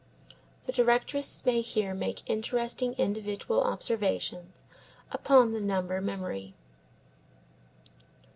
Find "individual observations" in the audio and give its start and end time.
2.95-4.63